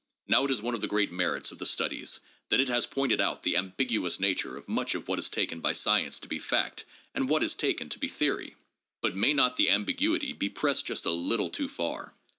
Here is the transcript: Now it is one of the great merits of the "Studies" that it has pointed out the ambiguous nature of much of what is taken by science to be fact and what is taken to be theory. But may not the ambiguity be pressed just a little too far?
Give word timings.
Now 0.27 0.45
it 0.45 0.49
is 0.49 0.63
one 0.63 0.73
of 0.73 0.81
the 0.81 0.87
great 0.87 1.11
merits 1.11 1.51
of 1.51 1.59
the 1.59 1.65
"Studies" 1.67 2.21
that 2.49 2.59
it 2.59 2.69
has 2.69 2.87
pointed 2.87 3.21
out 3.21 3.43
the 3.43 3.55
ambiguous 3.55 4.19
nature 4.19 4.57
of 4.57 4.67
much 4.67 4.95
of 4.95 5.07
what 5.07 5.19
is 5.19 5.29
taken 5.29 5.59
by 5.59 5.73
science 5.73 6.17
to 6.21 6.27
be 6.27 6.39
fact 6.39 6.85
and 7.13 7.29
what 7.29 7.43
is 7.43 7.53
taken 7.53 7.87
to 7.89 7.99
be 7.99 8.07
theory. 8.07 8.55
But 9.01 9.15
may 9.15 9.33
not 9.33 9.57
the 9.57 9.69
ambiguity 9.69 10.33
be 10.33 10.49
pressed 10.49 10.87
just 10.87 11.05
a 11.05 11.11
little 11.11 11.51
too 11.51 11.67
far? 11.69 12.15